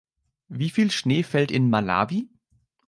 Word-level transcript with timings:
Wie 0.47 0.71
viel 0.71 0.89
Schnee 0.89 1.21
fällt 1.21 1.51
in 1.51 1.69
Malawi? 1.69 2.27